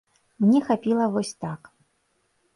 [0.45, 1.71] Мне хапіла вось так.